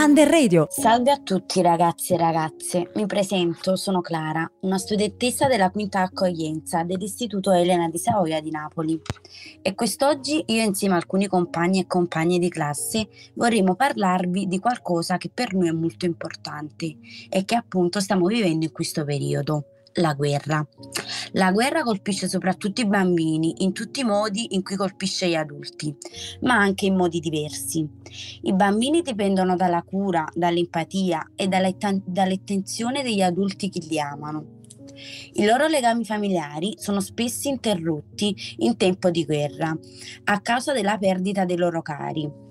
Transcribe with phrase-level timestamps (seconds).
[0.00, 0.68] Under Radio.
[0.70, 6.84] Salve a tutti ragazzi e ragazze, mi presento, sono Clara, una studentessa della quinta accoglienza
[6.84, 9.02] dell'Istituto Elena di Savoia di Napoli.
[9.60, 15.16] E quest'oggi io insieme a alcuni compagni e compagne di classe vorremmo parlarvi di qualcosa
[15.16, 16.96] che per noi è molto importante
[17.28, 19.64] e che appunto stiamo vivendo in questo periodo
[19.94, 20.66] la guerra.
[21.32, 25.94] La guerra colpisce soprattutto i bambini in tutti i modi in cui colpisce gli adulti,
[26.42, 27.88] ma anche in modi diversi.
[28.42, 34.56] I bambini dipendono dalla cura, dall'empatia e dall'attenzione degli adulti che li amano.
[35.34, 39.76] I loro legami familiari sono spesso interrotti in tempo di guerra
[40.24, 42.46] a causa della perdita dei loro cari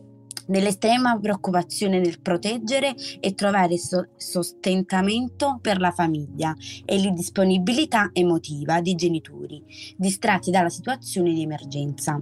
[0.47, 8.95] nell'estrema preoccupazione nel proteggere e trovare so- sostentamento per la famiglia e l'indisponibilità emotiva dei
[8.95, 9.63] genitori,
[9.95, 12.21] distratti dalla situazione di emergenza.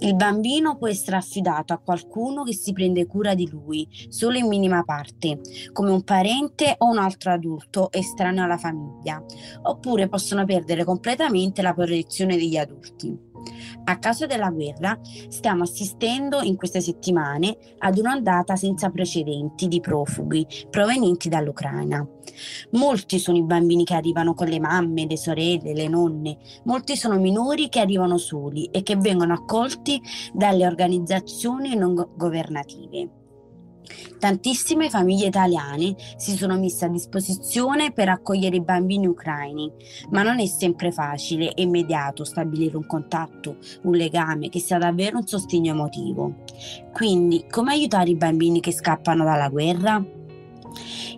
[0.00, 4.48] Il bambino può essere affidato a qualcuno che si prende cura di lui, solo in
[4.48, 5.40] minima parte,
[5.72, 9.22] come un parente o un altro adulto estraneo alla famiglia,
[9.62, 13.30] oppure possono perdere completamente la protezione degli adulti.
[13.84, 20.46] A causa della guerra stiamo assistendo in queste settimane ad un'ondata senza precedenti di profughi
[20.70, 22.06] provenienti dall'Ucraina.
[22.72, 27.18] Molti sono i bambini che arrivano con le mamme, le sorelle, le nonne, molti sono
[27.18, 30.00] minori che arrivano soli e che vengono accolti
[30.32, 33.21] dalle organizzazioni non governative.
[34.18, 39.70] Tantissime famiglie italiane si sono messe a disposizione per accogliere i bambini ucraini,
[40.10, 45.18] ma non è sempre facile e immediato stabilire un contatto, un legame che sia davvero
[45.18, 46.44] un sostegno emotivo.
[46.92, 50.20] Quindi, come aiutare i bambini che scappano dalla guerra?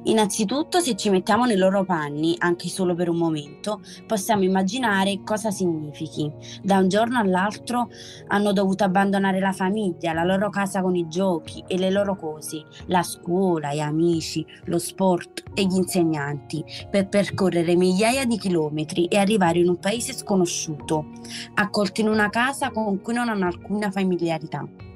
[0.04, 5.50] Innanzitutto, se ci mettiamo nei loro panni, anche solo per un momento, possiamo immaginare cosa
[5.50, 6.30] significhi.
[6.62, 7.88] Da un giorno all'altro
[8.28, 12.64] hanno dovuto abbandonare la famiglia, la loro casa con i giochi e le loro cose,
[12.86, 19.16] la scuola, gli amici, lo sport e gli insegnanti, per percorrere migliaia di chilometri e
[19.16, 21.06] arrivare in un paese sconosciuto,
[21.54, 24.92] accolti in una casa con cui non hanno alcuna familiarità.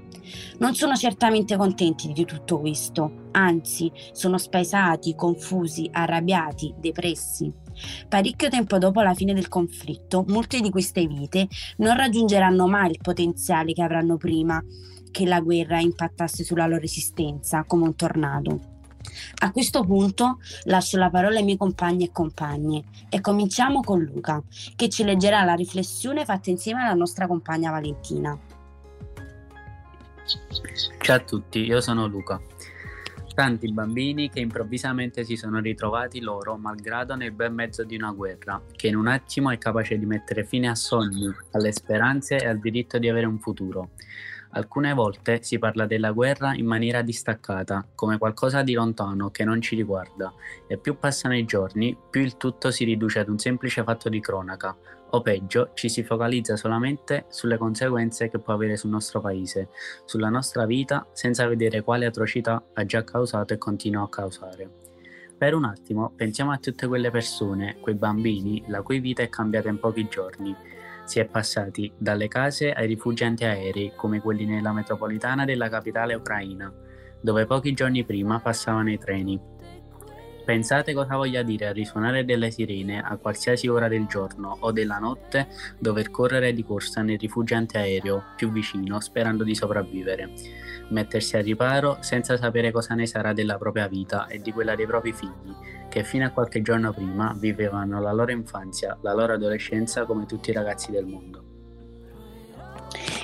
[0.59, 7.53] Non sono certamente contenti di tutto questo, anzi sono spaesati, confusi, arrabbiati, depressi.
[8.09, 11.47] Parecchio tempo dopo la fine del conflitto, molte di queste vite
[11.77, 14.63] non raggiungeranno mai il potenziale che avranno prima
[15.11, 18.61] che la guerra impattasse sulla loro esistenza come un tornado.
[19.41, 24.43] A questo punto lascio la parola ai miei compagni e compagne e cominciamo con Luca,
[24.77, 28.39] che ci leggerà la riflessione fatta insieme alla nostra compagna Valentina.
[30.99, 32.39] Ciao a tutti, io sono Luca.
[33.35, 38.61] Tanti bambini che improvvisamente si sono ritrovati loro, malgrado nel bel mezzo di una guerra,
[38.77, 42.59] che in un attimo è capace di mettere fine a sogni, alle speranze e al
[42.59, 43.91] diritto di avere un futuro.
[44.51, 49.61] Alcune volte si parla della guerra in maniera distaccata, come qualcosa di lontano che non
[49.61, 50.33] ci riguarda,
[50.67, 54.21] e più passano i giorni, più il tutto si riduce ad un semplice fatto di
[54.21, 54.77] cronaca,
[55.11, 59.69] o peggio ci si focalizza solamente sulle conseguenze che può avere sul nostro paese,
[60.05, 64.71] sulla nostra vita, senza vedere quale atrocità ha già causato e continua a causare.
[65.39, 69.69] Per un attimo pensiamo a tutte quelle persone, quei bambini, la cui vita è cambiata
[69.69, 70.55] in pochi giorni.
[71.09, 76.71] Si è passati dalle case ai rifugi antiaerei, come quelli nella metropolitana della capitale ucraina,
[77.19, 79.41] dove pochi giorni prima passavano i treni,
[80.49, 85.49] Pensate cosa voglia dire risuonare delle sirene a qualsiasi ora del giorno o della notte,
[85.79, 90.31] dover correre di corsa nel rifugio antiaereo più vicino sperando di sopravvivere,
[90.89, 94.87] mettersi a riparo senza sapere cosa ne sarà della propria vita e di quella dei
[94.87, 95.55] propri figli,
[95.91, 100.49] che fino a qualche giorno prima vivevano la loro infanzia, la loro adolescenza come tutti
[100.49, 101.43] i ragazzi del mondo.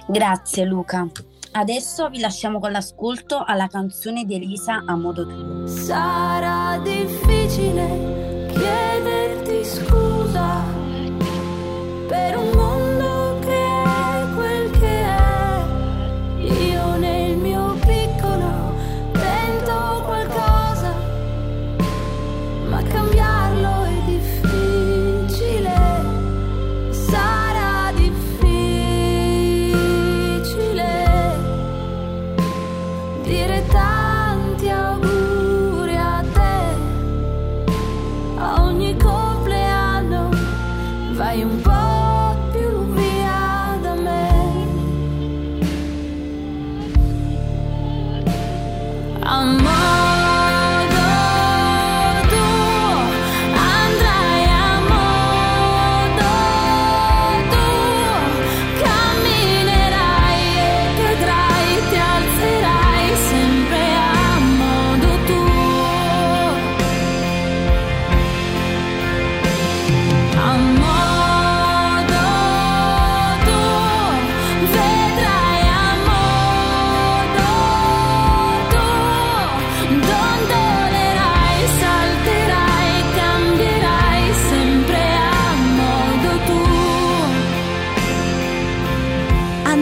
[0.08, 1.08] Grazie Luca.
[1.56, 5.68] Adesso vi lasciamo con l'ascolto alla canzone di Elisa a modo tuo.
[5.68, 10.64] Sarà difficile chiederti scusa
[12.08, 12.58] per un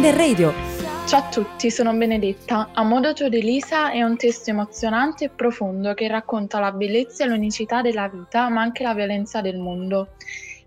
[0.03, 0.53] Hacker Radio.
[1.07, 2.71] Ciao a tutti, sono Benedetta.
[2.73, 7.23] A modo tuo di Lisa è un testo emozionante e profondo che racconta la bellezza
[7.23, 10.09] e l'unicità della vita, ma anche la violenza del mondo.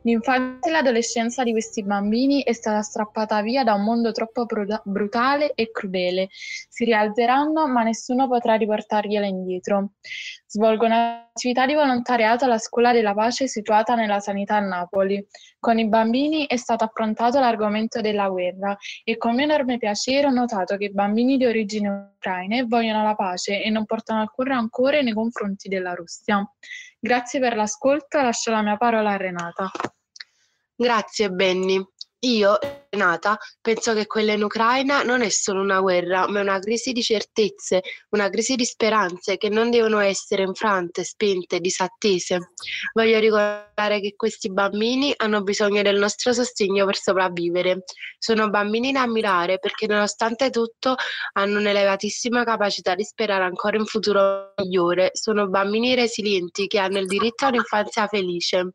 [0.06, 4.46] L'infanzia e l'adolescenza di questi bambini è stata strappata via da un mondo troppo
[4.84, 6.28] brutale e crudele.
[6.30, 9.94] Si rialzeranno, ma nessuno potrà riportargliela indietro.
[10.46, 15.26] Svolgono attività di volontariato alla Scuola della Pace situata nella Sanità a Napoli.
[15.60, 20.30] Con i bambini è stato affrontato l'argomento della guerra e con mio enorme piacere ho
[20.30, 25.02] notato che i bambini di origini ucraine vogliono la pace e non portano alcun rancore
[25.02, 26.48] nei confronti della Russia.
[27.00, 29.72] Grazie per l'ascolto, lascio la mia parola a Renata.
[30.78, 31.82] Grazie Benny.
[32.26, 32.58] Io,
[32.90, 36.92] Renata, penso che quella in Ucraina non è solo una guerra, ma è una crisi
[36.92, 42.52] di certezze, una crisi di speranze che non devono essere infrante, spente, disattese.
[42.94, 47.84] Voglio ricordare che questi bambini hanno bisogno del nostro sostegno per sopravvivere.
[48.18, 50.96] Sono bambini da ammirare perché nonostante tutto
[51.34, 55.12] hanno un'elevatissima capacità di sperare ancora in futuro migliore.
[55.14, 58.72] Sono bambini resilienti che hanno il diritto a un'infanzia felice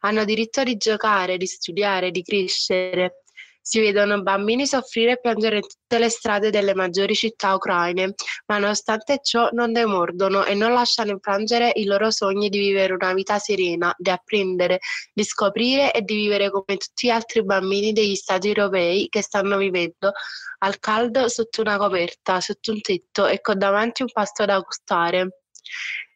[0.00, 3.22] hanno diritto di giocare, di studiare, di crescere.
[3.68, 8.14] Si vedono bambini soffrire e piangere in tutte le strade delle maggiori città ucraine,
[8.46, 13.12] ma nonostante ciò non demordono e non lasciano infrangere i loro sogni di vivere una
[13.12, 14.78] vita serena, di apprendere,
[15.12, 19.58] di scoprire e di vivere come tutti gli altri bambini degli stati europei che stanno
[19.58, 20.12] vivendo
[20.60, 25.42] al caldo sotto una coperta, sotto un tetto e con davanti un pasto da gustare.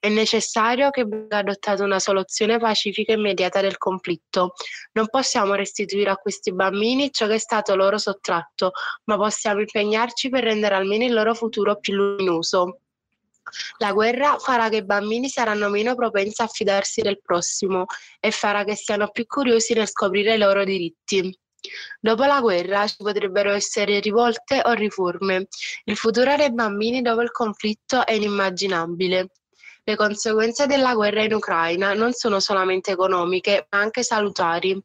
[0.04, 4.54] È necessario che venga adottata una soluzione pacifica e immediata del conflitto.
[4.94, 8.72] Non possiamo restituire a questi bambini ciò che è stato loro sottratto,
[9.04, 12.80] ma possiamo impegnarci per rendere almeno il loro futuro più luminoso.
[13.78, 17.84] La guerra farà che i bambini saranno meno propensi a fidarsi del prossimo
[18.18, 21.32] e farà che siano più curiosi nel scoprire i loro diritti.
[22.00, 25.46] Dopo la guerra ci potrebbero essere rivolte o riforme.
[25.84, 29.28] Il futuro dei bambini dopo il conflitto è inimmaginabile.
[29.84, 34.80] Le conseguenze della guerra in Ucraina non sono solamente economiche, ma anche salutari.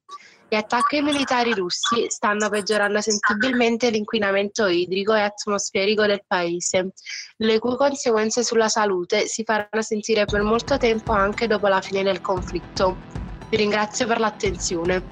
[0.49, 6.93] Gli attacchi militari russi stanno peggiorando sensibilmente l'inquinamento idrico e atmosferico del paese,
[7.35, 12.01] le cui conseguenze sulla salute si faranno sentire per molto tempo anche dopo la fine
[12.01, 12.97] del conflitto.
[13.49, 15.03] Vi ringrazio per l'attenzione.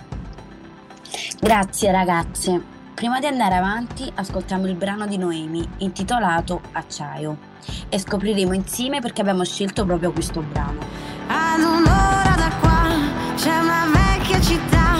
[1.40, 2.60] Grazie ragazze.
[2.96, 7.54] Prima di andare avanti, ascoltiamo il brano di Noemi intitolato Acciaio
[7.90, 10.80] e scopriremo insieme perché abbiamo scelto proprio questo brano.
[11.28, 12.88] Ad un'ora da qua
[13.36, 14.96] c'è una vecchia città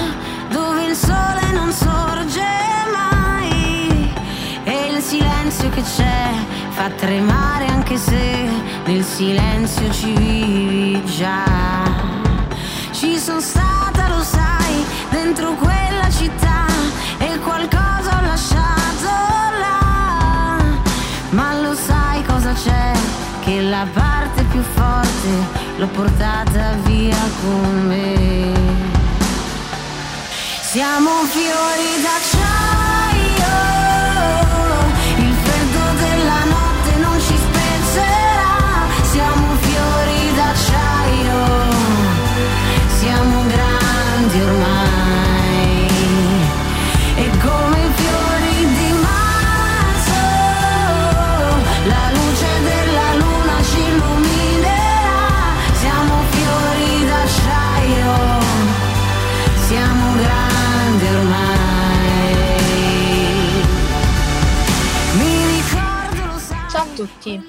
[0.50, 2.44] dove il sole non sorge
[2.94, 4.14] mai
[4.64, 6.32] e il silenzio che c'è
[6.70, 8.50] fa tremare anche se
[8.86, 11.44] nel silenzio ci vivi già.
[12.92, 16.55] Ci sono stata, lo sai, dentro quella città
[24.56, 25.30] più forte
[25.78, 28.54] l'ho portata via con me.
[30.62, 33.85] Siamo fiori d'acciaio.
[67.06, 67.40] Tutti,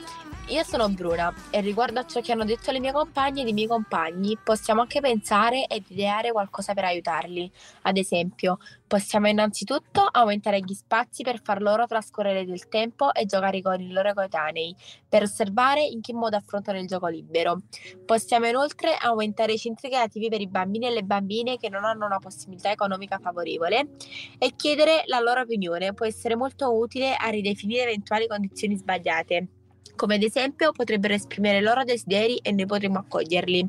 [0.49, 3.53] io sono Bruna e riguardo a ciò che hanno detto le mie compagne e i
[3.53, 7.51] miei compagni, possiamo anche pensare ed ideare qualcosa per aiutarli.
[7.83, 13.61] Ad esempio, possiamo innanzitutto aumentare gli spazi per far loro trascorrere del tempo e giocare
[13.61, 14.73] con i loro coetanei,
[15.09, 17.63] per osservare in che modo affrontano il gioco libero.
[18.05, 22.07] Possiamo inoltre aumentare i centri creativi per i bambini e le bambine che non hanno
[22.07, 23.97] una possibilità economica favorevole
[24.39, 29.49] e chiedere la loro opinione può essere molto utile a ridefinire eventuali condizioni sbagliate
[29.95, 33.69] come ad esempio potrebbero esprimere i loro desideri e noi potremmo accoglierli.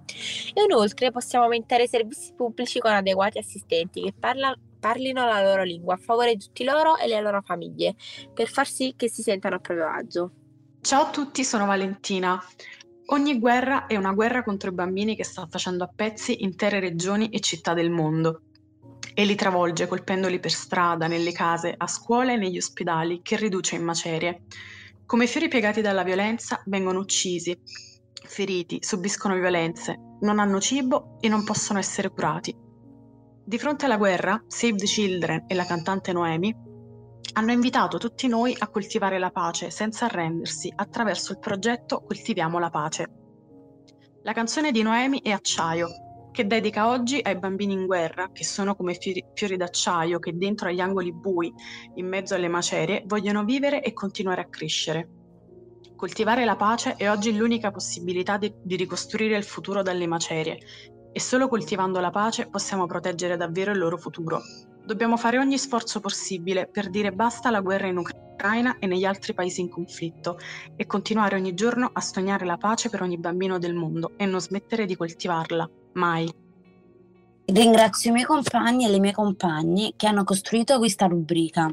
[0.54, 5.64] E inoltre possiamo aumentare i servizi pubblici con adeguati assistenti che parla, parlino la loro
[5.64, 7.96] lingua a favore di tutti loro e le loro famiglie,
[8.34, 10.32] per far sì che si sentano a proprio agio.
[10.82, 12.42] Ciao a tutti, sono Valentina.
[13.08, 17.30] Ogni guerra è una guerra contro i bambini che sta facendo a pezzi intere regioni
[17.30, 18.42] e città del mondo
[19.14, 23.76] e li travolge colpendoli per strada, nelle case, a scuola e negli ospedali, che riduce
[23.76, 24.44] in macerie.
[25.08, 27.58] Come fiori piegati dalla violenza vengono uccisi,
[28.26, 32.54] feriti, subiscono violenze, non hanno cibo e non possono essere curati.
[33.46, 36.54] Di fronte alla guerra, Save the Children e la cantante Noemi
[37.36, 42.70] hanno invitato tutti noi a coltivare la pace senza arrendersi attraverso il progetto Coltiviamo la
[42.70, 43.10] pace.
[44.24, 45.88] La canzone di Noemi è Acciaio,
[46.38, 50.70] che dedica oggi ai bambini in guerra, che sono come fiori, fiori d'acciaio che dentro
[50.70, 51.52] agli angoli bui,
[51.96, 55.10] in mezzo alle macerie, vogliono vivere e continuare a crescere.
[55.96, 60.60] Coltivare la pace è oggi l'unica possibilità di, di ricostruire il futuro dalle macerie
[61.12, 64.40] e solo coltivando la pace possiamo proteggere davvero il loro futuro.
[64.86, 68.27] Dobbiamo fare ogni sforzo possibile per dire basta alla guerra in Ucraina
[68.80, 70.40] e negli altri paesi in conflitto
[70.76, 74.40] e continuare ogni giorno a sognare la pace per ogni bambino del mondo e non
[74.40, 76.32] smettere di coltivarla, mai.
[77.46, 81.70] Ringrazio i miei compagni e le mie compagne che hanno costruito questa rubrica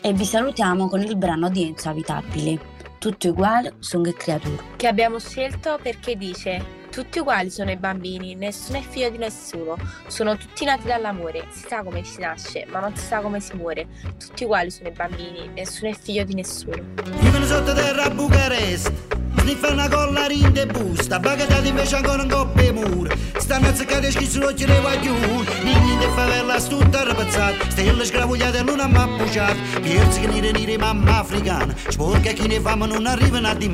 [0.00, 2.58] e vi salutiamo con il brano di Enzo Abitabili.
[2.98, 4.62] Tutto uguale, sono che creatura.
[4.76, 9.76] Che abbiamo scelto perché dice tutti uguali sono i bambini, nessuno è figlio di nessuno,
[10.08, 13.54] sono tutti nati dall'amore, si sa come si nasce, ma non si sa come si
[13.54, 13.86] muore.
[14.18, 16.82] Tutti uguali sono i bambini, nessuno è figlio di nessuno.
[17.20, 18.92] Vivono sottoterra a Bucarest,
[19.38, 24.40] sniffa una colla rinde busta, bagatati invece ancora un coppe mura, stanno azzeccati e schizzo
[24.40, 30.26] l'occhio dei guaglioni, nini de favela stutta rapazzata, stelle scravogliate l'una ma puciata, pierzi che
[30.26, 33.68] nire nire mamma africana, sporca chi ne fama non arrivano a di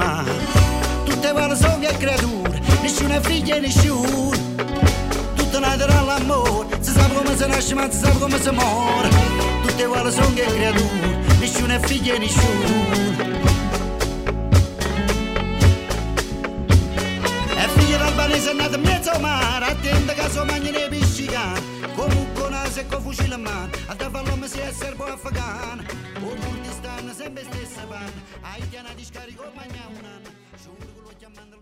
[1.06, 1.14] mare.
[1.14, 4.30] Tutte uguali sono che creature nessuno è figlio e nessuno
[5.34, 9.08] tutto nato dall'amore si sa come si nasce ma si sa come si muore
[9.62, 13.44] tutte uguali sono che creature nessuno è figlio e nessuno
[17.54, 21.60] è figlio d'albanese è nato in mezzo al mare attenta che sua magna ne piscicane
[21.94, 25.82] comunque naso e con fucile in mano a da fallome si è serbo afgano
[26.20, 30.35] o molti stanno sempre stessa panna haitiana di scarico magna un anno
[30.66, 31.58] giuro che lo chiamano